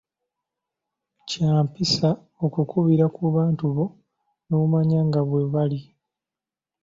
[1.27, 2.09] Kya mpisa
[2.45, 3.85] okukubira ku bantu bo
[4.47, 5.81] n'omanya nga bwe bali.